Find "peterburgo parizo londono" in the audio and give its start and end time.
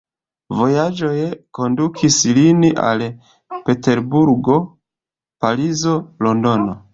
3.69-6.77